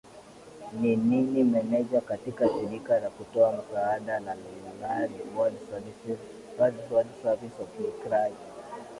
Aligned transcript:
ni 0.79 0.95
ni 0.95 1.43
meneja 1.43 2.01
katika 2.01 2.49
shirika 2.49 2.99
la 2.99 3.09
kutoa 3.09 3.51
msaada 3.53 4.19
la 4.19 4.35
ward 6.57 7.07
service 7.23 7.63
of 7.63 7.69
micrai 7.79 8.31